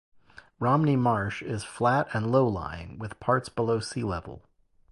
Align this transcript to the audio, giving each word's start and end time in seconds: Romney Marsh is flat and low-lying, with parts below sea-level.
Romney 0.59 0.95
Marsh 0.95 1.43
is 1.43 1.63
flat 1.63 2.07
and 2.11 2.31
low-lying, 2.31 2.97
with 2.97 3.19
parts 3.19 3.49
below 3.49 3.79
sea-level. 3.79 4.41